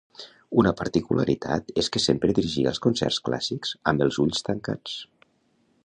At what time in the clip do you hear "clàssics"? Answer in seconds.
3.29-3.75